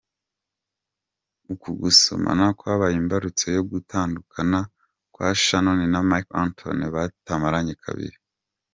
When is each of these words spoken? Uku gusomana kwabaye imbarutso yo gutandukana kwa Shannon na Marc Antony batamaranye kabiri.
Uku 1.53 1.69
gusomana 1.81 2.45
kwabaye 2.59 2.95
imbarutso 3.01 3.45
yo 3.55 3.61
gutandukana 3.71 4.59
kwa 5.13 5.27
Shannon 5.43 5.81
na 5.93 5.99
Marc 6.09 6.27
Antony 6.43 6.83
batamaranye 6.95 7.75
kabiri. 7.83 8.17